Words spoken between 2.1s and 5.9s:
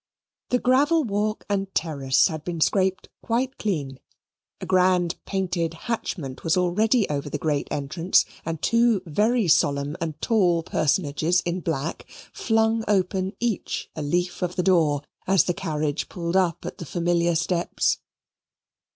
had been scraped quite clean. A grand painted